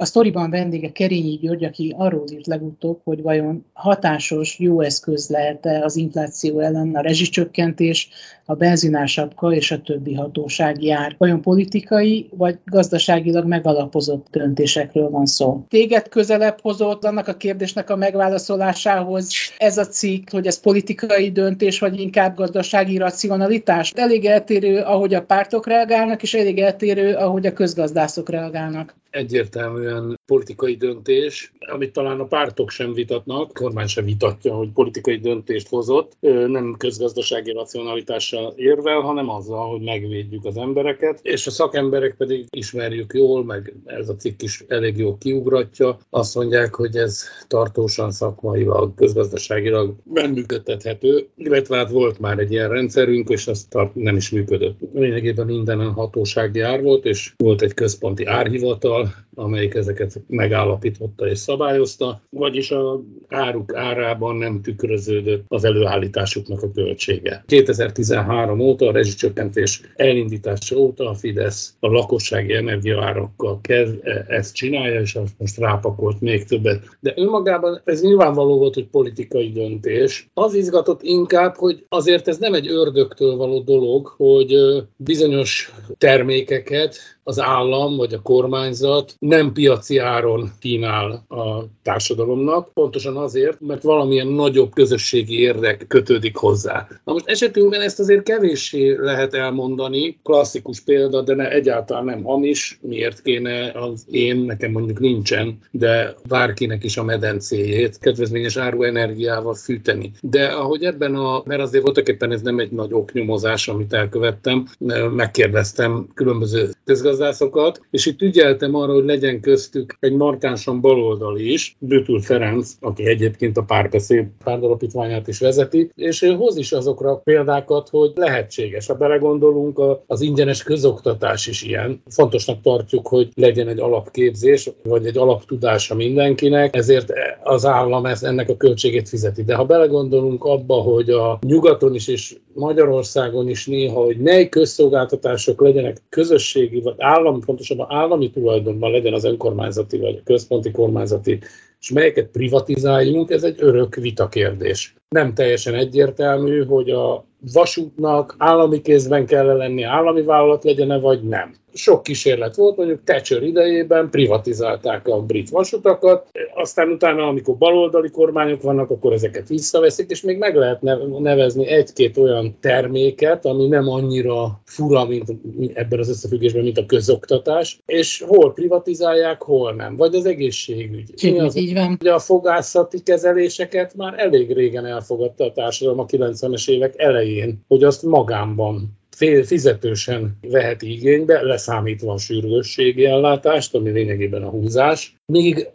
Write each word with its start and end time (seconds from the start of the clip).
A 0.00 0.04
sztoriban 0.04 0.50
vendége 0.50 0.92
Kerényi 0.92 1.36
György, 1.36 1.64
aki 1.64 1.94
arról 1.96 2.24
írt 2.30 2.46
legutóbb, 2.46 3.00
hogy 3.04 3.22
vajon 3.22 3.64
hatásos, 3.72 4.58
jó 4.58 4.80
eszköz 4.80 5.28
lehet-e 5.28 5.84
az 5.84 5.96
infláció 5.96 6.58
ellen 6.58 6.94
a 6.94 7.00
rezsicsökkentés, 7.00 8.08
a 8.50 8.54
benzinásapka 8.54 9.52
és 9.52 9.70
a 9.70 9.80
többi 9.80 10.14
hatóság 10.14 10.82
jár. 10.82 11.14
Vajon 11.18 11.40
politikai 11.40 12.28
vagy 12.36 12.58
gazdaságilag 12.64 13.46
megalapozott 13.46 14.26
döntésekről 14.30 15.10
van 15.10 15.26
szó? 15.26 15.64
Téged 15.68 16.08
közelebb 16.08 16.58
hozott 16.60 17.04
annak 17.04 17.28
a 17.28 17.36
kérdésnek 17.36 17.90
a 17.90 17.96
megválaszolásához 17.96 19.30
ez 19.58 19.78
a 19.78 19.86
cikk, 19.86 20.30
hogy 20.30 20.46
ez 20.46 20.60
politikai 20.60 21.30
döntés, 21.30 21.78
vagy 21.78 22.00
inkább 22.00 22.36
gazdasági 22.36 22.96
racionalitás? 22.96 23.92
Elég 23.96 24.24
eltérő, 24.24 24.78
ahogy 24.78 25.14
a 25.14 25.22
pártok 25.22 25.66
reagálnak, 25.66 26.22
és 26.22 26.34
elég 26.34 26.58
eltérő, 26.58 27.14
ahogy 27.14 27.46
a 27.46 27.52
közgazdászok 27.52 28.28
reagálnak 28.28 28.94
egyértelműen 29.10 30.20
politikai 30.26 30.76
döntés, 30.76 31.52
amit 31.58 31.92
talán 31.92 32.20
a 32.20 32.24
pártok 32.24 32.70
sem 32.70 32.92
vitatnak, 32.92 33.50
a 33.50 33.60
kormány 33.60 33.86
sem 33.86 34.04
vitatja, 34.04 34.54
hogy 34.54 34.68
politikai 34.68 35.16
döntést 35.18 35.68
hozott, 35.68 36.16
nem 36.46 36.74
közgazdasági 36.78 37.52
racionalitással 37.52 38.37
érvel, 38.56 39.00
hanem 39.00 39.28
azzal, 39.30 39.70
hogy 39.70 39.80
megvédjük 39.80 40.44
az 40.44 40.56
embereket, 40.56 41.18
és 41.22 41.46
a 41.46 41.50
szakemberek 41.50 42.14
pedig 42.16 42.46
ismerjük 42.50 43.12
jól, 43.14 43.44
meg 43.44 43.74
ez 43.84 44.08
a 44.08 44.16
cikk 44.16 44.42
is 44.42 44.64
elég 44.68 44.96
jól 44.96 45.18
kiugratja, 45.18 45.98
azt 46.10 46.34
mondják, 46.34 46.74
hogy 46.74 46.96
ez 46.96 47.22
tartósan 47.48 48.10
szakmailag, 48.10 48.94
közgazdaságilag 48.94 49.94
nem 50.12 50.30
működtethető, 50.30 51.28
illetve 51.36 51.76
hát 51.76 51.90
volt 51.90 52.18
már 52.18 52.38
egy 52.38 52.52
ilyen 52.52 52.68
rendszerünk, 52.68 53.28
és 53.28 53.46
az 53.46 53.68
nem 53.92 54.16
is 54.16 54.30
működött. 54.30 54.78
Lényegében 54.92 55.46
minden 55.46 55.92
hatósági 55.92 56.60
ár 56.60 56.82
volt, 56.82 57.04
és 57.04 57.32
volt 57.36 57.62
egy 57.62 57.74
központi 57.74 58.24
árhivatal, 58.24 59.14
amelyik 59.38 59.74
ezeket 59.74 60.22
megállapította 60.26 61.26
és 61.26 61.38
szabályozta, 61.38 62.20
vagyis 62.30 62.70
a 62.70 63.02
áruk 63.28 63.74
árában 63.74 64.36
nem 64.36 64.62
tükröződött 64.62 65.44
az 65.48 65.64
előállításuknak 65.64 66.62
a 66.62 66.70
költsége. 66.70 67.44
2013 67.46 68.60
óta, 68.60 68.86
a 68.86 68.92
rezsicsökkentés 68.92 69.80
elindítása 69.96 70.76
óta 70.76 71.10
a 71.10 71.14
Fidesz 71.14 71.74
a 71.80 71.88
lakossági 71.88 72.54
energiaárakkal 72.54 73.60
kezd, 73.60 73.98
e, 74.02 74.24
ezt 74.28 74.54
csinálja, 74.54 75.00
és 75.00 75.14
azt 75.14 75.34
most 75.38 75.58
rápakolt 75.58 76.20
még 76.20 76.44
többet. 76.44 76.96
De 77.00 77.12
önmagában 77.16 77.80
ez 77.84 78.02
nyilvánvaló 78.02 78.58
volt, 78.58 78.74
hogy 78.74 78.88
politikai 78.88 79.50
döntés. 79.52 80.30
Az 80.34 80.54
izgatott 80.54 81.02
inkább, 81.02 81.54
hogy 81.56 81.84
azért 81.88 82.28
ez 82.28 82.38
nem 82.38 82.54
egy 82.54 82.68
ördögtől 82.68 83.36
való 83.36 83.60
dolog, 83.60 84.06
hogy 84.06 84.56
bizonyos 84.96 85.72
termékeket 85.98 86.96
az 87.28 87.40
állam 87.40 87.96
vagy 87.96 88.14
a 88.14 88.22
kormányzat 88.22 89.14
nem 89.28 89.52
piaci 89.52 89.98
áron 89.98 90.50
kínál 90.60 91.24
a 91.28 91.64
társadalomnak, 91.82 92.72
pontosan 92.72 93.16
azért, 93.16 93.60
mert 93.60 93.82
valamilyen 93.82 94.26
nagyobb 94.26 94.72
közösségi 94.74 95.40
érdek 95.40 95.84
kötődik 95.88 96.36
hozzá. 96.36 96.86
Na 97.04 97.12
most 97.12 97.28
esetünkben 97.28 97.80
ezt 97.80 98.00
azért 98.00 98.22
kevéssé 98.22 98.96
lehet 98.98 99.34
elmondani, 99.34 100.18
klasszikus 100.22 100.80
példa, 100.80 101.22
de 101.22 101.34
ne, 101.34 101.50
egyáltalán 101.50 102.04
nem 102.04 102.22
hamis, 102.22 102.78
miért 102.82 103.22
kéne 103.22 103.70
az 103.70 104.04
én, 104.10 104.36
nekem 104.36 104.70
mondjuk 104.70 104.98
nincsen, 104.98 105.58
de 105.70 106.14
bárkinek 106.28 106.84
is 106.84 106.96
a 106.96 107.04
medencéjét 107.04 107.98
kedvezményes 107.98 108.56
áru 108.56 108.82
energiával 108.82 109.54
fűteni. 109.54 110.10
De 110.20 110.44
ahogy 110.44 110.84
ebben 110.84 111.14
a, 111.14 111.42
mert 111.44 111.60
azért 111.60 111.84
voltak 111.84 112.08
éppen 112.08 112.32
ez 112.32 112.42
nem 112.42 112.58
egy 112.58 112.70
nagy 112.70 112.92
oknyomozás, 112.92 113.68
amit 113.68 113.92
elkövettem, 113.92 114.66
megkérdeztem 115.14 116.06
különböző 116.14 116.70
közgazdászokat, 116.84 117.80
és 117.90 118.06
itt 118.06 118.22
ügyeltem 118.22 118.74
arra, 118.74 118.92
hogy 118.92 119.04
legyen 119.04 119.17
köztük 119.40 119.96
egy 120.00 120.12
markánsan 120.12 120.80
baloldali 120.80 121.52
is, 121.52 121.76
Bötül 121.78 122.20
Ferenc, 122.20 122.72
aki 122.80 123.06
egyébként 123.06 123.56
a 123.56 123.62
párbeszéd 123.62 124.26
pártalapítványát 124.44 125.28
is 125.28 125.38
vezeti, 125.38 125.90
és 125.94 126.22
ő 126.22 126.34
hoz 126.34 126.56
is 126.56 126.72
azokra 126.72 127.10
a 127.10 127.20
példákat, 127.24 127.88
hogy 127.88 128.12
lehetséges. 128.14 128.86
Ha 128.86 128.94
belegondolunk, 128.94 129.80
az 130.06 130.20
ingyenes 130.20 130.62
közoktatás 130.62 131.46
is 131.46 131.62
ilyen. 131.62 132.02
Fontosnak 132.06 132.60
tartjuk, 132.60 133.08
hogy 133.08 133.28
legyen 133.34 133.68
egy 133.68 133.80
alapképzés, 133.80 134.70
vagy 134.82 135.06
egy 135.06 135.18
alaptudása 135.18 135.94
mindenkinek, 135.94 136.76
ezért 136.76 137.12
az 137.42 137.66
állam 137.66 138.06
ezt, 138.06 138.24
ennek 138.24 138.48
a 138.48 138.56
költségét 138.56 139.08
fizeti. 139.08 139.42
De 139.42 139.54
ha 139.54 139.64
belegondolunk 139.64 140.44
abba, 140.44 140.74
hogy 140.74 141.10
a 141.10 141.38
nyugaton 141.46 141.94
is 141.94 142.08
és 142.08 142.36
Magyarországon 142.54 143.48
is 143.48 143.66
néha, 143.66 144.04
hogy 144.04 144.16
mely 144.16 144.48
közszolgáltatások 144.48 145.60
legyenek 145.60 145.96
közösségi 146.08 146.80
vagy 146.80 146.94
állami, 146.98 147.38
pontosabban 147.46 147.86
állami 147.90 148.30
tulajdonban 148.30 148.90
legyen 148.98 149.14
az 149.14 149.24
önkormányzati 149.24 149.98
vagy 149.98 150.16
a 150.16 150.22
központi 150.24 150.70
kormányzati, 150.70 151.38
és 151.80 151.90
melyeket 151.90 152.30
privatizáljunk, 152.30 153.30
ez 153.30 153.42
egy 153.42 153.56
örök 153.58 153.94
vitakérdés. 153.94 154.94
Nem 155.08 155.34
teljesen 155.34 155.74
egyértelmű, 155.74 156.64
hogy 156.64 156.90
a 156.90 157.24
vasútnak 157.52 158.34
állami 158.38 158.80
kézben 158.80 159.26
kell 159.26 159.56
lenni, 159.56 159.82
állami 159.82 160.22
vállalat 160.22 160.64
legyen 160.64 161.00
vagy 161.00 161.22
nem 161.22 161.54
sok 161.78 162.02
kísérlet 162.02 162.56
volt, 162.56 162.76
mondjuk 162.76 163.04
Thatcher 163.04 163.42
idejében 163.42 164.10
privatizálták 164.10 165.08
a 165.08 165.22
brit 165.22 165.50
vasutakat, 165.50 166.28
aztán 166.54 166.88
utána, 166.88 167.26
amikor 167.26 167.56
baloldali 167.56 168.10
kormányok 168.10 168.62
vannak, 168.62 168.90
akkor 168.90 169.12
ezeket 169.12 169.48
visszaveszik, 169.48 170.10
és 170.10 170.22
még 170.22 170.38
meg 170.38 170.56
lehet 170.56 170.82
nevezni 171.18 171.66
egy-két 171.66 172.16
olyan 172.16 172.56
terméket, 172.60 173.44
ami 173.44 173.66
nem 173.66 173.88
annyira 173.88 174.60
fura, 174.64 175.04
mint 175.04 175.32
ebben 175.74 175.98
az 175.98 176.08
összefüggésben, 176.08 176.62
mint 176.62 176.78
a 176.78 176.86
közoktatás, 176.86 177.80
és 177.86 178.24
hol 178.26 178.52
privatizálják, 178.52 179.42
hol 179.42 179.74
nem, 179.74 179.96
vagy 179.96 180.14
az 180.14 180.26
egészségügy. 180.26 181.10
Így, 181.22 181.38
az, 181.38 181.56
így 181.56 181.74
van. 181.74 181.96
Ugye 182.00 182.12
a 182.12 182.18
fogászati 182.18 183.02
kezeléseket 183.02 183.94
már 183.94 184.14
elég 184.16 184.52
régen 184.52 184.86
elfogadta 184.98 185.44
a 185.44 185.52
társadalom 185.52 185.98
a 185.98 186.06
90-es 186.06 186.70
évek 186.70 186.94
elején, 186.96 187.64
hogy 187.68 187.84
azt 187.84 188.02
magánban 188.02 188.98
fél 189.16 189.44
fizetősen 189.44 190.38
veheti 190.40 190.92
igénybe, 190.92 191.42
leszámítva 191.42 192.12
a 192.12 192.18
sürgősségi 192.18 193.04
ellátást, 193.04 193.74
ami 193.74 193.90
lényegében 193.90 194.42
a 194.42 194.48
húzás. 194.48 195.16
Míg 195.26 195.68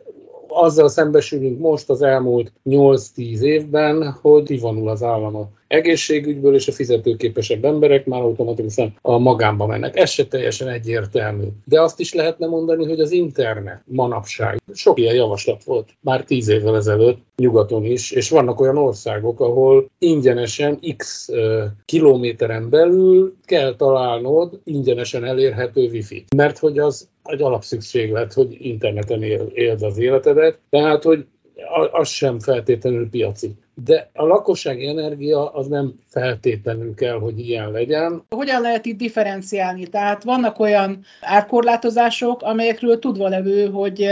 azzal 0.48 0.90
szembesülünk 0.90 1.60
most 1.60 1.90
az 1.90 2.02
elmúlt 2.02 2.52
8-10 2.66 3.40
évben, 3.40 4.12
hogy 4.22 4.44
kivonul 4.44 4.90
az 4.90 5.04
állam 5.04 5.36
a 5.36 5.50
egészségügyből, 5.68 6.56
és 6.56 6.68
a 6.68 6.72
fizetőképesebb 6.72 7.66
emberek 7.66 8.06
már 8.06 8.22
automatikusan 8.22 8.94
a 9.02 9.18
magánba 9.18 9.66
mennek. 9.66 9.98
Ez 9.98 10.10
se 10.10 10.26
teljesen 10.26 10.68
egyértelmű. 10.68 11.46
De 11.66 11.82
azt 11.82 12.00
is 12.00 12.14
lehetne 12.14 12.48
mondani, 12.48 12.86
hogy 12.86 13.00
az 13.00 13.12
internet 13.12 13.82
manapság. 13.86 14.62
Sok 14.74 15.00
ilyen 15.00 15.16
javaslat 15.16 15.64
volt 15.64 15.90
már 16.02 16.24
tíz 16.24 16.48
évvel 16.48 16.76
ezelőtt 16.76 17.18
nyugaton 17.36 17.86
is, 17.86 18.12
és 18.12 18.30
vannak 18.30 18.60
olyan 18.60 18.78
országok, 18.78 19.40
ahol 19.40 19.90
ingyenesen 20.00 20.80
x 20.98 21.30
kilométeren 21.86 22.70
belül 22.70 23.36
kell 23.46 23.76
találnod 23.76 24.60
ingyenesen 24.64 25.24
elérhető 25.24 25.90
wifi. 25.90 26.26
Mert 26.36 26.58
hogy 26.58 26.80
az 26.80 27.08
egy 27.24 27.42
alapszükséglet, 27.42 28.34
hogy 28.34 28.58
interneten 28.60 29.24
él, 29.24 29.52
éld 29.54 29.82
az 29.82 29.98
életedet, 29.98 30.60
tehát 30.70 31.04
hogy 31.04 31.26
az 31.92 32.10
sem 32.10 32.40
feltétlenül 32.40 33.10
piaci. 33.10 33.56
De 33.84 34.10
a 34.14 34.26
lakossági 34.26 34.88
energia 34.88 35.50
az 35.50 35.68
nem 35.68 35.94
feltétlenül 36.08 36.94
kell, 36.94 37.20
hogy 37.20 37.40
ilyen 37.40 37.72
legyen. 37.72 38.24
Hogyan 38.30 38.62
lehet 38.62 38.86
itt 38.86 38.98
differenciálni? 38.98 39.88
Tehát 39.88 40.24
vannak 40.24 40.60
olyan 40.60 41.04
árkorlátozások, 41.22 42.42
amelyekről 42.42 43.00
tudva 43.00 43.28
levő, 43.28 43.70
hogy 43.70 44.04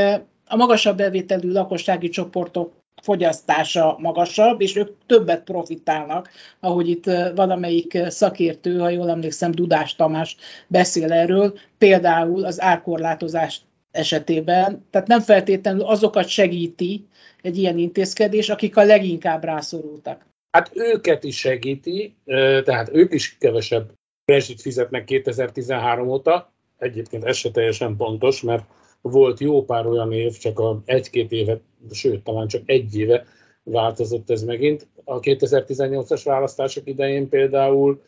a 0.48 0.56
magasabb 0.56 0.98
bevételű 0.98 1.52
lakossági 1.52 2.10
csoportok 2.10 2.72
fogyasztása 3.02 3.96
magasabb, 4.00 4.62
és 4.62 4.76
ők 4.76 4.90
többet 5.06 5.44
profitálnak, 5.44 6.30
ahogy 6.60 6.90
itt 6.90 7.06
valamelyik 7.36 7.98
szakértő, 8.08 8.78
ha 8.78 8.90
jól 8.90 9.10
emlékszem, 9.10 9.52
Dudás 9.52 9.96
Tamás 9.96 10.36
beszél 10.68 11.12
erről, 11.12 11.54
például 11.78 12.46
az 12.46 12.62
árkorlátozás 12.62 13.62
esetében, 13.92 14.86
tehát 14.90 15.08
nem 15.08 15.20
feltétlenül 15.20 15.84
azokat 15.84 16.28
segíti 16.28 17.08
egy 17.42 17.58
ilyen 17.58 17.78
intézkedés, 17.78 18.50
akik 18.50 18.78
a 18.78 18.84
leginkább 18.84 19.44
rászorultak. 19.44 20.26
Hát 20.52 20.72
őket 20.74 21.24
is 21.24 21.38
segíti, 21.38 22.16
tehát 22.64 22.90
ők 22.94 23.14
is 23.14 23.38
kevesebb 23.38 23.92
rezsit 24.26 24.62
fizetnek 24.62 25.04
2013 25.04 26.08
óta, 26.08 26.52
egyébként 26.78 27.24
ez 27.24 27.38
se 27.38 27.52
teljesen 27.52 27.96
pontos, 27.96 28.42
mert 28.42 28.64
volt 29.02 29.40
jó 29.40 29.66
pár 29.66 29.86
olyan 29.86 30.12
év, 30.12 30.38
csak 30.38 30.60
a 30.60 30.82
egy-két 30.86 31.32
évet, 31.32 31.62
sőt, 31.92 32.24
talán 32.24 32.48
csak 32.48 32.62
egy 32.66 32.98
éve, 32.98 33.26
változott 33.64 34.30
ez 34.30 34.44
megint. 34.44 34.88
A 35.04 35.20
2018-as 35.20 36.22
választások 36.24 36.88
idején 36.88 37.30
például 37.30 38.02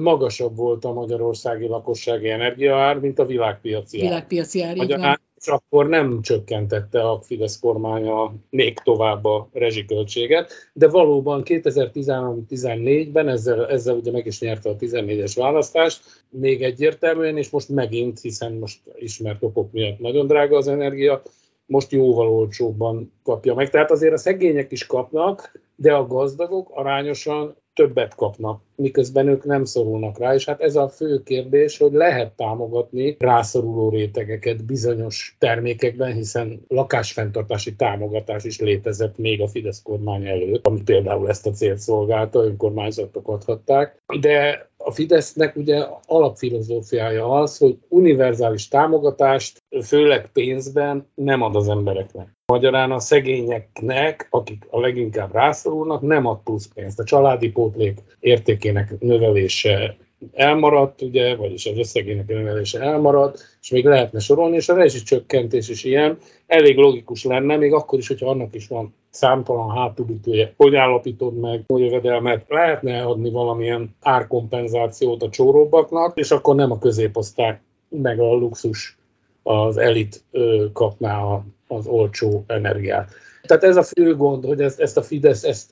magasabb 0.00 0.56
volt 0.56 0.84
a 0.84 0.92
magyarországi 0.92 1.66
lakossági 1.66 2.28
energiaár, 2.28 2.98
mint 2.98 3.18
a 3.18 3.26
világpiaci 3.26 4.00
ár. 4.00 4.08
Világpiaci 4.08 4.62
ár, 4.62 4.76
ár 5.00 5.20
és 5.40 5.46
akkor 5.46 5.88
nem 5.88 6.22
csökkentette 6.22 7.00
a 7.08 7.20
Fidesz 7.20 7.58
kormánya 7.58 8.34
még 8.50 8.78
tovább 8.78 9.24
a 9.24 9.48
rezsiköltséget, 9.52 10.52
de 10.72 10.88
valóban 10.88 11.42
2013-14-ben 11.44 13.28
ezzel, 13.28 13.68
ezzel 13.68 13.96
ugye 13.96 14.10
meg 14.10 14.26
is 14.26 14.40
nyerte 14.40 14.70
a 14.70 14.76
14-es 14.76 15.32
választást, 15.36 16.00
még 16.28 16.62
egyértelműen, 16.62 17.36
és 17.36 17.50
most 17.50 17.68
megint, 17.68 18.20
hiszen 18.20 18.52
most 18.52 18.80
ismert 18.94 19.42
okok 19.42 19.72
miatt 19.72 19.98
nagyon 19.98 20.26
drága 20.26 20.56
az 20.56 20.68
energia, 20.68 21.22
most 21.66 21.92
jóval 21.92 22.28
olcsóbban 22.28 23.12
kapja 23.22 23.54
meg. 23.54 23.70
Tehát 23.70 23.90
azért 23.90 24.12
a 24.12 24.18
szegények 24.18 24.72
is 24.72 24.86
kapnak, 24.86 25.60
de 25.76 25.94
a 25.94 26.06
gazdagok 26.06 26.70
arányosan 26.70 27.56
többet 27.74 28.14
kapnak, 28.14 28.60
miközben 28.76 29.28
ők 29.28 29.44
nem 29.44 29.64
szorulnak 29.64 30.18
rá, 30.18 30.34
és 30.34 30.44
hát 30.44 30.60
ez 30.60 30.76
a 30.76 30.88
fő 30.88 31.22
kérdés, 31.22 31.78
hogy 31.78 31.92
lehet 31.92 32.32
támogatni 32.32 33.16
rászoruló 33.18 33.88
rétegeket 33.88 34.64
bizonyos 34.64 35.36
termékekben, 35.38 36.12
hiszen 36.12 36.60
lakásfenntartási 36.68 37.74
támogatás 37.74 38.44
is 38.44 38.60
létezett 38.60 39.18
még 39.18 39.40
a 39.40 39.48
Fidesz 39.48 39.82
kormány 39.82 40.26
előtt, 40.26 40.66
ami 40.66 40.82
például 40.82 41.28
ezt 41.28 41.46
a 41.46 41.50
célt 41.50 41.78
szolgálta, 41.78 42.44
önkormányzatok 42.44 43.28
adhatták, 43.28 44.02
de 44.20 44.68
a 44.76 44.90
Fidesznek 44.90 45.56
ugye 45.56 45.86
alapfilozófiája 46.06 47.28
az, 47.28 47.58
hogy 47.58 47.78
univerzális 47.88 48.68
támogatást, 48.68 49.58
főleg 49.84 50.32
pénzben 50.32 51.06
nem 51.14 51.42
ad 51.42 51.56
az 51.56 51.68
embereknek. 51.68 52.38
Magyarán 52.50 52.90
a 52.90 53.00
szegényeknek, 53.00 54.26
akik 54.30 54.66
a 54.70 54.80
leginkább 54.80 55.32
rászorulnak, 55.32 56.00
nem 56.00 56.26
ad 56.26 56.38
plusz 56.44 56.68
pénzt. 56.74 56.98
A 56.98 57.04
családi 57.04 57.50
pótlék 57.50 57.98
értékének 58.20 59.00
növelése 59.00 59.96
elmaradt, 60.32 61.02
ugye, 61.02 61.36
vagyis 61.36 61.66
az 61.66 61.78
összegének 61.78 62.26
növelése 62.26 62.80
elmaradt, 62.80 63.56
és 63.60 63.70
még 63.70 63.84
lehetne 63.84 64.18
sorolni, 64.18 64.56
és 64.56 64.68
a 64.68 64.74
rezsicsökkentés 64.74 65.68
is 65.68 65.84
ilyen, 65.84 66.18
elég 66.46 66.76
logikus 66.76 67.24
lenne, 67.24 67.56
még 67.56 67.72
akkor 67.72 67.98
is, 67.98 68.08
hogyha 68.08 68.30
annak 68.30 68.54
is 68.54 68.66
van 68.66 68.94
számtalan 69.10 69.70
hátulütője, 69.70 70.52
hogy 70.56 70.74
állapítod 70.74 71.38
meg 71.38 71.62
a 71.66 71.78
jövedelmet, 71.78 72.44
lehetne 72.48 73.02
adni 73.02 73.30
valamilyen 73.30 73.96
árkompenzációt 74.00 75.22
a 75.22 75.28
csóróbbaknak, 75.28 76.18
és 76.18 76.30
akkor 76.30 76.54
nem 76.54 76.70
a 76.70 76.78
középosztály 76.78 77.58
meg 77.88 78.20
a 78.20 78.32
luxus 78.32 78.98
az 79.42 79.76
elit 79.76 80.24
kapná 80.72 81.22
a 81.22 81.44
az 81.70 81.86
olcsó 81.86 82.44
energiát. 82.46 83.10
Tehát 83.42 83.64
ez 83.64 83.76
a 83.76 83.82
fő 83.82 84.16
gond, 84.16 84.44
hogy 84.44 84.60
ezt, 84.60 84.80
ezt 84.80 84.96
a 84.96 85.02
Fidesz 85.02 85.44
ezt 85.44 85.70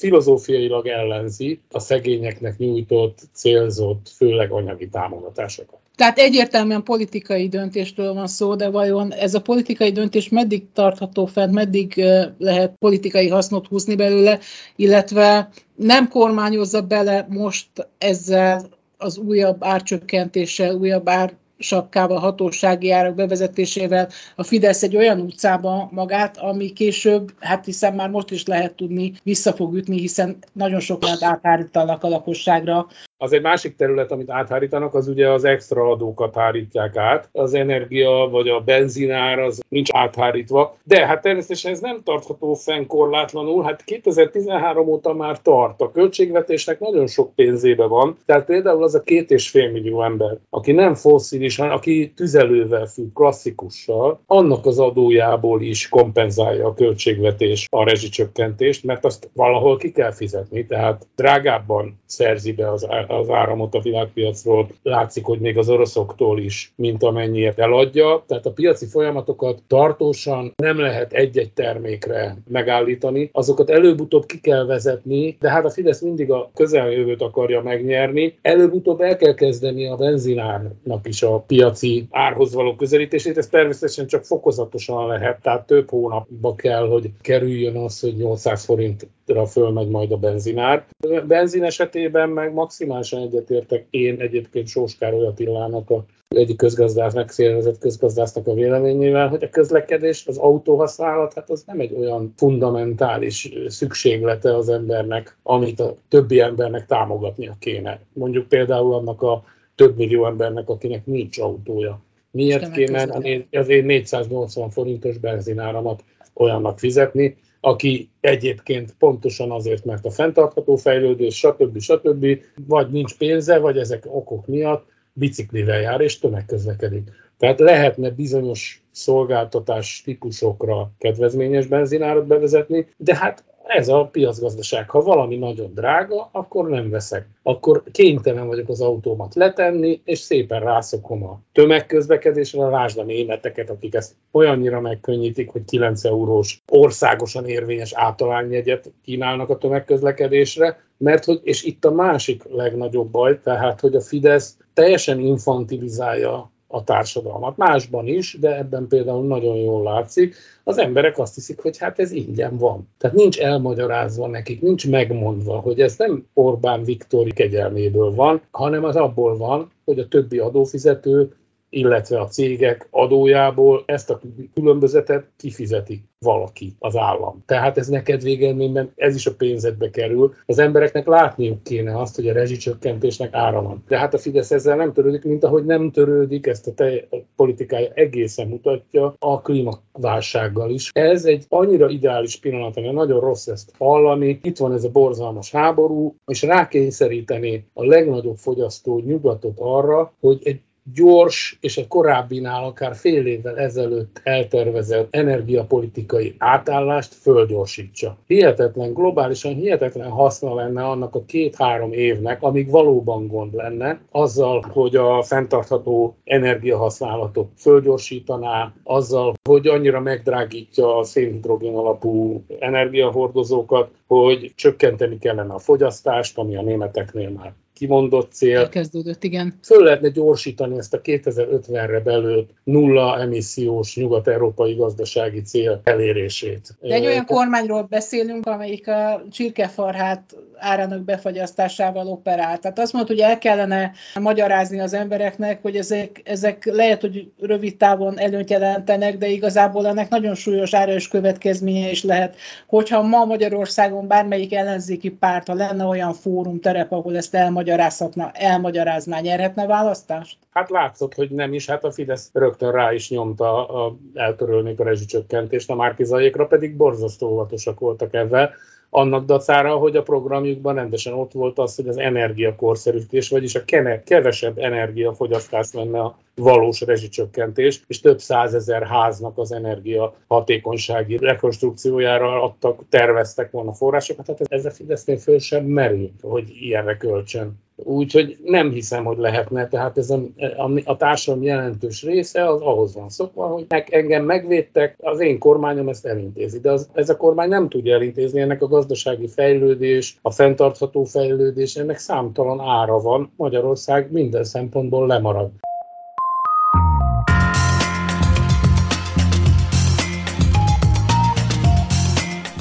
filozófiailag 0.00 0.86
ellenzi 0.86 1.60
a 1.70 1.78
szegényeknek 1.78 2.56
nyújtott, 2.56 3.18
célzott, 3.32 4.08
főleg 4.16 4.50
anyagi 4.50 4.88
támogatásokat. 4.88 5.78
Tehát 5.96 6.18
egyértelműen 6.18 6.82
politikai 6.82 7.48
döntésről 7.48 8.14
van 8.14 8.26
szó, 8.26 8.54
de 8.54 8.70
vajon 8.70 9.12
ez 9.12 9.34
a 9.34 9.40
politikai 9.40 9.92
döntés 9.92 10.28
meddig 10.28 10.72
tartható 10.72 11.26
fent, 11.26 11.52
meddig 11.52 12.04
lehet 12.38 12.72
politikai 12.78 13.28
hasznot 13.28 13.66
húzni 13.66 13.94
belőle, 13.94 14.38
illetve 14.76 15.48
nem 15.74 16.08
kormányozza 16.08 16.82
bele 16.82 17.26
most 17.28 17.68
ezzel 17.98 18.68
az 18.96 19.18
újabb 19.18 19.56
árcsökkentéssel, 19.60 20.74
újabb 20.74 21.08
ár 21.08 21.34
sapkával, 21.62 22.18
hatósági 22.18 22.90
árak 22.90 23.14
bevezetésével 23.14 24.08
a 24.36 24.42
Fidesz 24.42 24.82
egy 24.82 24.96
olyan 24.96 25.20
utcába 25.20 25.88
magát, 25.92 26.36
ami 26.36 26.72
később, 26.72 27.32
hát 27.40 27.64
hiszen 27.64 27.94
már 27.94 28.10
most 28.10 28.30
is 28.30 28.46
lehet 28.46 28.74
tudni, 28.74 29.12
vissza 29.22 29.52
fog 29.52 29.74
ütni, 29.74 30.00
hiszen 30.00 30.36
nagyon 30.52 30.80
sokat 30.80 31.22
áthárítanak 31.22 32.02
a 32.02 32.08
lakosságra 32.08 32.86
az 33.22 33.32
egy 33.32 33.42
másik 33.42 33.76
terület, 33.76 34.12
amit 34.12 34.30
áthárítanak, 34.30 34.94
az 34.94 35.08
ugye 35.08 35.30
az 35.30 35.44
extra 35.44 35.90
adókat 35.90 36.34
hárítják 36.34 36.96
át. 36.96 37.28
Az 37.32 37.54
energia 37.54 38.28
vagy 38.30 38.48
a 38.48 38.60
benzinár 38.60 39.38
az 39.38 39.62
nincs 39.68 39.88
áthárítva, 39.92 40.76
de 40.84 41.06
hát 41.06 41.22
természetesen 41.22 41.72
ez 41.72 41.80
nem 41.80 42.02
tartható 42.04 42.54
fenn 42.54 42.86
korlátlanul. 42.86 43.62
Hát 43.62 43.84
2013 43.84 44.88
óta 44.88 45.12
már 45.12 45.42
tart. 45.42 45.80
A 45.80 45.90
költségvetésnek 45.90 46.80
nagyon 46.80 47.06
sok 47.06 47.34
pénzébe 47.34 47.84
van. 47.84 48.16
Tehát 48.26 48.44
például 48.44 48.82
az 48.82 48.94
a 48.94 49.02
két 49.02 49.30
és 49.30 49.50
fél 49.50 49.70
millió 49.70 50.02
ember, 50.02 50.36
aki 50.50 50.72
nem 50.72 50.94
fosszilis, 50.94 51.56
hanem 51.56 51.72
aki 51.72 52.12
tüzelővel 52.16 52.86
függ, 52.86 53.12
klasszikussal, 53.14 54.20
annak 54.26 54.66
az 54.66 54.78
adójából 54.78 55.62
is 55.62 55.88
kompenzálja 55.88 56.66
a 56.66 56.74
költségvetés 56.74 57.66
a 57.70 57.84
rezsicsökkentést, 57.84 58.84
mert 58.84 59.04
azt 59.04 59.30
valahol 59.34 59.76
ki 59.76 59.92
kell 59.92 60.12
fizetni, 60.12 60.66
tehát 60.66 61.06
drágábban 61.16 62.00
szerzi 62.06 62.52
be 62.52 62.70
az 62.70 62.86
az 63.12 63.30
áramot 63.30 63.74
a 63.74 63.80
világpiacról, 63.80 64.68
látszik, 64.82 65.24
hogy 65.24 65.38
még 65.38 65.58
az 65.58 65.68
oroszoktól 65.68 66.38
is, 66.38 66.72
mint 66.76 67.02
amennyiért 67.02 67.58
eladja. 67.58 68.24
Tehát 68.26 68.46
a 68.46 68.52
piaci 68.52 68.86
folyamatokat 68.86 69.62
tartósan 69.66 70.52
nem 70.56 70.80
lehet 70.80 71.12
egy-egy 71.12 71.52
termékre 71.52 72.36
megállítani, 72.48 73.30
azokat 73.32 73.70
előbb-utóbb 73.70 74.26
ki 74.26 74.40
kell 74.40 74.64
vezetni, 74.64 75.36
de 75.40 75.50
hát 75.50 75.64
a 75.64 75.70
Fidesz 75.70 76.00
mindig 76.00 76.30
a 76.30 76.50
közeljövőt 76.54 77.22
akarja 77.22 77.62
megnyerni. 77.62 78.38
Előbb-utóbb 78.42 79.00
el 79.00 79.16
kell 79.16 79.34
kezdeni 79.34 79.86
a 79.86 79.96
benzinárnak 79.96 81.06
is 81.08 81.22
a 81.22 81.38
piaci 81.38 82.06
árhoz 82.10 82.54
való 82.54 82.74
közelítését, 82.74 83.38
ez 83.38 83.48
természetesen 83.48 84.06
csak 84.06 84.24
fokozatosan 84.24 85.06
lehet, 85.06 85.40
tehát 85.42 85.66
több 85.66 85.90
hónapba 85.90 86.54
kell, 86.54 86.88
hogy 86.88 87.10
kerüljön 87.20 87.76
az, 87.76 88.00
hogy 88.00 88.16
800 88.16 88.64
forintra 88.64 89.46
fölmegy 89.46 89.88
majd 89.88 90.12
a 90.12 90.16
benzinár. 90.16 90.84
Benzin 91.26 91.64
esetében 91.64 92.28
meg 92.28 92.52
maximális 92.52 93.01
maximálisan 93.02 93.20
egyetértek 93.20 93.86
én 93.90 94.20
egyébként 94.20 94.66
Sós 94.66 94.96
Károly 94.96 95.26
Attilának 95.26 95.90
a 95.90 96.04
egyik 96.28 96.56
közgazdász, 96.56 97.14
megszélvezett 97.14 97.78
közgazdásznak 97.78 98.46
a 98.46 98.54
véleményével, 98.54 99.28
hogy 99.28 99.42
a 99.42 99.50
közlekedés, 99.50 100.26
az 100.26 100.38
autóhasználat, 100.38 101.34
hát 101.34 101.50
az 101.50 101.62
nem 101.66 101.80
egy 101.80 101.94
olyan 101.94 102.32
fundamentális 102.36 103.52
szükséglete 103.66 104.56
az 104.56 104.68
embernek, 104.68 105.36
amit 105.42 105.80
a 105.80 105.96
többi 106.08 106.40
embernek 106.40 106.86
támogatnia 106.86 107.56
kéne. 107.58 108.00
Mondjuk 108.12 108.48
például 108.48 108.94
annak 108.94 109.22
a 109.22 109.44
több 109.74 109.96
millió 109.96 110.26
embernek, 110.26 110.68
akinek 110.68 111.06
nincs 111.06 111.38
autója. 111.38 112.00
Miért 112.30 112.70
kéne 112.70 113.02
az 113.50 113.68
én 113.68 113.84
480 113.84 114.70
forintos 114.70 115.18
benzináramat 115.18 116.04
olyannak 116.34 116.78
fizetni, 116.78 117.36
aki 117.64 118.10
egyébként 118.20 118.94
pontosan 118.98 119.50
azért, 119.50 119.84
mert 119.84 120.04
a 120.04 120.10
fenntartható 120.10 120.76
fejlődés, 120.76 121.36
stb. 121.36 121.78
stb. 121.78 122.26
vagy 122.66 122.90
nincs 122.90 123.16
pénze, 123.16 123.58
vagy 123.58 123.78
ezek 123.78 124.04
okok 124.06 124.46
miatt 124.46 124.86
biciklivel 125.12 125.80
jár 125.80 126.00
és 126.00 126.18
tömegközlekedik. 126.18 127.10
Tehát 127.38 127.60
lehetne 127.60 128.10
bizonyos 128.10 128.82
szolgáltatás 128.90 130.02
típusokra 130.04 130.90
kedvezményes 130.98 131.66
benzinárat 131.66 132.26
bevezetni, 132.26 132.86
de 132.96 133.16
hát 133.16 133.44
ez 133.66 133.88
a 133.88 134.08
piacgazdaság. 134.12 134.90
Ha 134.90 135.00
valami 135.00 135.36
nagyon 135.36 135.74
drága, 135.74 136.28
akkor 136.32 136.68
nem 136.68 136.90
veszek. 136.90 137.26
Akkor 137.42 137.82
kénytelen 137.92 138.46
vagyok 138.46 138.68
az 138.68 138.80
autómat 138.80 139.34
letenni, 139.34 140.00
és 140.04 140.18
szépen 140.18 140.60
rászokom 140.60 141.24
a 141.24 141.40
tömegközlekedésre, 141.52 142.68
lásd 142.68 142.98
a 142.98 143.02
németeket, 143.02 143.70
akik 143.70 143.94
ezt 143.94 144.14
olyannyira 144.30 144.80
megkönnyítik, 144.80 145.50
hogy 145.50 145.64
9 145.64 146.04
eurós 146.04 146.62
országosan 146.68 147.46
érvényes 147.46 147.92
általányjegyet 147.92 148.92
kínálnak 149.04 149.48
a 149.48 149.58
tömegközlekedésre, 149.58 150.80
mert 150.96 151.24
hogy, 151.24 151.40
és 151.42 151.62
itt 151.62 151.84
a 151.84 151.90
másik 151.90 152.42
legnagyobb 152.50 153.10
baj, 153.10 153.40
tehát, 153.40 153.80
hogy 153.80 153.94
a 153.94 154.00
Fidesz 154.00 154.56
teljesen 154.74 155.18
infantilizálja 155.18 156.51
a 156.72 156.84
társadalmat. 156.84 157.56
Másban 157.56 158.06
is, 158.06 158.36
de 158.40 158.56
ebben 158.56 158.86
például 158.88 159.26
nagyon 159.26 159.56
jól 159.56 159.82
látszik, 159.82 160.34
az 160.64 160.78
emberek 160.78 161.18
azt 161.18 161.34
hiszik, 161.34 161.60
hogy 161.60 161.78
hát 161.78 161.98
ez 161.98 162.10
ingyen 162.10 162.56
van. 162.56 162.88
Tehát 162.98 163.16
nincs 163.16 163.40
elmagyarázva 163.40 164.26
nekik, 164.26 164.60
nincs 164.60 164.88
megmondva, 164.88 165.58
hogy 165.58 165.80
ez 165.80 165.96
nem 165.96 166.26
Orbán 166.34 166.84
Viktor 166.84 167.32
kegyelméből 167.32 168.14
van, 168.14 168.40
hanem 168.50 168.84
az 168.84 168.96
abból 168.96 169.36
van, 169.36 169.70
hogy 169.84 169.98
a 169.98 170.08
többi 170.08 170.38
adófizető 170.38 171.32
illetve 171.72 172.20
a 172.20 172.26
cégek 172.26 172.88
adójából 172.90 173.82
ezt 173.86 174.10
a 174.10 174.20
különbözetet 174.54 175.26
kifizeti 175.36 176.04
valaki, 176.18 176.76
az 176.78 176.96
állam. 176.96 177.42
Tehát 177.46 177.78
ez 177.78 177.88
neked 177.88 178.22
végelményben, 178.22 178.92
ez 178.96 179.14
is 179.14 179.26
a 179.26 179.34
pénzedbe 179.34 179.90
kerül. 179.90 180.34
Az 180.46 180.58
embereknek 180.58 181.06
látniuk 181.06 181.62
kéne 181.62 182.00
azt, 182.00 182.16
hogy 182.16 182.28
a 182.28 182.32
rezsicsökkentésnek 182.32 183.34
ára 183.34 183.62
van. 183.62 183.84
De 183.88 183.98
hát 183.98 184.14
a 184.14 184.18
Fidesz 184.18 184.50
ezzel 184.50 184.76
nem 184.76 184.92
törődik, 184.92 185.24
mint 185.24 185.44
ahogy 185.44 185.64
nem 185.64 185.90
törődik, 185.90 186.46
ezt 186.46 186.66
a, 186.66 186.74
te, 186.74 187.06
a 187.10 187.16
politikája 187.36 187.90
egészen 187.94 188.48
mutatja 188.48 189.14
a 189.18 189.40
klímaválsággal 189.40 190.70
is. 190.70 190.90
Ez 190.92 191.24
egy 191.24 191.44
annyira 191.48 191.88
ideális 191.88 192.36
pillanat, 192.36 192.76
ami 192.76 192.90
nagyon 192.90 193.20
rossz 193.20 193.46
ezt 193.46 193.72
hallani. 193.78 194.40
Itt 194.42 194.58
van 194.58 194.72
ez 194.72 194.84
a 194.84 194.90
borzalmas 194.90 195.50
háború, 195.50 196.14
és 196.26 196.42
rákényszeríteni 196.42 197.66
a 197.72 197.84
legnagyobb 197.84 198.36
fogyasztó 198.36 198.98
nyugatot 198.98 199.58
arra, 199.58 200.12
hogy 200.20 200.38
egy 200.42 200.60
gyors 200.84 201.58
és 201.60 201.76
egy 201.76 201.88
korábbinál 201.88 202.64
akár 202.64 202.94
fél 202.94 203.26
évvel 203.26 203.58
ezelőtt 203.58 204.20
eltervezett 204.24 205.06
energiapolitikai 205.10 206.34
átállást 206.38 207.14
fölgyorsítsa. 207.14 208.16
Hihetetlen, 208.26 208.92
globálisan 208.92 209.54
hihetetlen 209.54 210.10
haszna 210.10 210.54
lenne 210.54 210.84
annak 210.84 211.14
a 211.14 211.24
két-három 211.24 211.92
évnek, 211.92 212.42
amíg 212.42 212.70
valóban 212.70 213.26
gond 213.26 213.54
lenne, 213.54 214.00
azzal, 214.10 214.64
hogy 214.72 214.96
a 214.96 215.22
fenntartható 215.22 216.16
energiahasználatot 216.24 217.50
fölgyorsítaná, 217.56 218.72
azzal, 218.84 219.34
hogy 219.48 219.66
annyira 219.66 220.00
megdrágítja 220.00 220.98
a 220.98 221.04
szénhidrogén 221.04 221.74
alapú 221.74 222.44
energiahordozókat, 222.58 223.90
hogy 224.06 224.52
csökkenteni 224.54 225.18
kellene 225.18 225.54
a 225.54 225.58
fogyasztást, 225.58 226.38
ami 226.38 226.56
a 226.56 226.62
németeknél 226.62 227.30
már 227.30 227.52
kimondott 227.82 228.32
cél. 228.32 228.58
Elkezdődött, 228.58 229.24
igen. 229.24 229.54
Föl 229.62 229.82
lehetne 229.82 230.08
gyorsítani 230.08 230.78
ezt 230.78 230.94
a 230.94 231.00
2050-re 231.00 232.00
belőtt 232.00 232.50
nulla 232.64 233.20
emissziós 233.20 233.96
nyugat-európai 233.96 234.74
gazdasági 234.74 235.42
cél 235.42 235.80
elérését. 235.84 236.76
De 236.80 236.94
egy 236.94 237.06
olyan 237.06 237.26
kormányról 237.26 237.82
beszélünk, 237.82 238.46
amelyik 238.46 238.88
a 238.88 239.22
csirkefarhát 239.30 240.36
árának 240.56 241.04
befagyasztásával 241.04 242.06
operál. 242.06 242.58
Tehát 242.58 242.78
azt 242.78 242.92
mondod, 242.92 243.10
hogy 243.10 243.20
el 243.20 243.38
kellene 243.38 243.92
magyarázni 244.20 244.80
az 244.80 244.92
embereknek, 244.92 245.62
hogy 245.62 245.76
ezek, 245.76 246.20
ezek 246.24 246.64
lehet, 246.64 247.00
hogy 247.00 247.30
rövid 247.40 247.76
távon 247.76 248.18
előnyt 248.18 248.50
jelentenek, 248.50 249.18
de 249.18 249.28
igazából 249.28 249.86
ennek 249.86 250.08
nagyon 250.08 250.34
súlyos 250.34 250.74
ára 250.74 250.92
és 250.92 251.08
következménye 251.08 251.90
is 251.90 252.02
lehet. 252.02 252.36
Hogyha 252.66 253.02
ma 253.02 253.24
Magyarországon 253.24 254.06
bármelyik 254.06 254.54
ellenzéki 254.54 255.10
párt, 255.10 255.46
ha 255.46 255.54
lenne 255.54 255.84
olyan 255.84 256.14
fórum, 256.14 256.60
terep, 256.60 256.92
ahol 256.92 257.16
ezt 257.16 257.34
elmagyarázhatna, 257.72 258.30
elmagyarázná, 258.32 259.20
nyerhetne 259.20 259.66
választást? 259.66 260.38
Hát 260.50 260.70
látszott, 260.70 261.14
hogy 261.14 261.30
nem 261.30 261.52
is, 261.52 261.68
hát 261.68 261.84
a 261.84 261.92
Fidesz 261.92 262.30
rögtön 262.32 262.72
rá 262.72 262.92
is 262.92 263.10
nyomta 263.10 263.66
a, 263.68 263.96
eltörölnék 264.14 264.80
a 264.80 264.84
rezsicsökkentést, 264.84 265.70
a 265.70 265.74
Márkizaiékra 265.74 266.46
pedig 266.46 266.76
borzasztó 266.76 267.28
óvatosak 267.28 267.80
voltak 267.80 268.14
ezzel 268.14 268.50
annak 268.94 269.24
dacára, 269.24 269.76
hogy 269.76 269.96
a 269.96 270.02
programjukban 270.02 270.74
rendesen 270.74 271.12
ott 271.12 271.32
volt 271.32 271.58
az, 271.58 271.76
hogy 271.76 271.88
az 271.88 271.98
energiakorszerűsítés, 271.98 273.28
vagyis 273.28 273.54
a 273.54 273.64
kevesebb 274.04 274.58
energiafogyasztás 274.58 275.72
lenne 275.72 276.00
a 276.00 276.16
valós 276.34 276.80
rezsicsökkentés, 276.80 277.82
és 277.86 278.00
több 278.00 278.20
százezer 278.20 278.82
háznak 278.82 279.38
az 279.38 279.52
energia 279.52 280.14
hatékonysági 280.26 281.16
rekonstrukciójára 281.16 282.42
adtak, 282.42 282.82
terveztek 282.88 283.50
volna 283.50 283.72
forrásokat, 283.72 284.24
tehát 284.24 284.52
ez 284.52 284.64
a 284.64 284.70
Fidesznél 284.70 285.18
föl 285.18 285.38
sem 285.38 285.64
merül, 285.64 286.10
hogy 286.20 286.44
ilyenre 286.60 286.96
költsön. 286.96 287.60
Úgyhogy 287.76 288.38
nem 288.44 288.70
hiszem, 288.70 289.04
hogy 289.04 289.18
lehetne, 289.18 289.68
tehát 289.68 289.98
ez 289.98 290.10
a, 290.10 290.20
a, 290.56 290.70
a 290.84 290.96
társadalom 290.96 291.46
jelentős 291.46 292.02
része 292.02 292.48
az 292.48 292.60
ahhoz 292.60 292.94
van 292.94 293.08
szokva, 293.08 293.46
hogy 293.46 293.64
meg, 293.68 293.88
engem 293.90 294.24
megvédtek, 294.24 294.96
az 294.98 295.20
én 295.20 295.38
kormányom 295.38 295.88
ezt 295.88 296.06
elintézi, 296.06 296.60
de 296.60 296.70
az, 296.70 296.88
ez 296.92 297.08
a 297.08 297.16
kormány 297.16 297.48
nem 297.48 297.68
tudja 297.68 297.94
elintézni, 297.94 298.40
ennek 298.40 298.62
a 298.62 298.68
gazdasági 298.68 299.28
fejlődés, 299.28 300.18
a 300.22 300.30
fenntartható 300.30 301.04
fejlődés, 301.04 301.76
ennek 301.76 301.98
számtalan 301.98 302.60
ára 302.60 303.00
van, 303.00 303.32
Magyarország 303.36 304.12
minden 304.12 304.44
szempontból 304.44 305.06
lemarad. 305.06 305.50